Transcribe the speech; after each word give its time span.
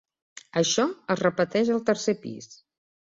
Això 0.61 0.85
es 1.15 1.21
repeteix 1.21 1.71
al 1.75 1.85
tercer 1.91 2.17
pis. 2.25 2.49